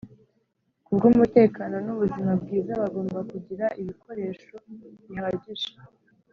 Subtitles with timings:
[0.85, 4.53] kubw umutekano n ubuzima bwiza Bagomba kugira ibikoresho
[5.09, 5.69] bihagije